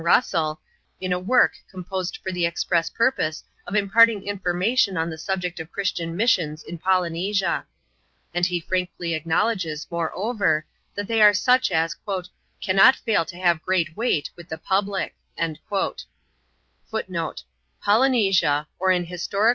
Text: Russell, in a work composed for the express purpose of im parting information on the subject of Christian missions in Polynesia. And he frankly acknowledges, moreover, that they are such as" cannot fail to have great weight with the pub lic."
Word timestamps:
Russell, 0.01 0.59
in 0.99 1.13
a 1.13 1.19
work 1.19 1.53
composed 1.69 2.17
for 2.23 2.31
the 2.31 2.43
express 2.45 2.89
purpose 2.89 3.43
of 3.67 3.75
im 3.75 3.87
parting 3.87 4.25
information 4.25 4.97
on 4.97 5.11
the 5.11 5.17
subject 5.19 5.59
of 5.59 5.71
Christian 5.71 6.17
missions 6.17 6.63
in 6.63 6.79
Polynesia. 6.79 7.67
And 8.33 8.43
he 8.47 8.59
frankly 8.59 9.13
acknowledges, 9.13 9.85
moreover, 9.91 10.65
that 10.95 11.05
they 11.07 11.21
are 11.21 11.35
such 11.35 11.69
as" 11.71 11.95
cannot 12.65 12.95
fail 12.95 13.25
to 13.25 13.37
have 13.37 13.61
great 13.61 13.95
weight 13.95 14.31
with 14.35 14.49
the 14.49 14.57
pub 14.57 14.87
lic." 14.87 15.13